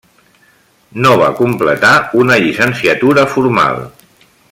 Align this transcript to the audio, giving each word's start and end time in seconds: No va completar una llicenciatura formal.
No 1.03 1.11
va 1.19 1.27
completar 1.41 1.93
una 2.25 2.39
llicenciatura 2.47 3.27
formal. 3.37 3.87